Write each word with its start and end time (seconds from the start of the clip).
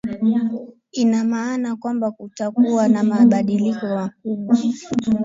ina 0.91 1.23
maana 1.23 1.75
kwamba 1.75 2.11
kutakuwa 2.11 2.87
na 2.87 3.03
mabadiliko 3.03 3.85
makubwa 3.85 4.57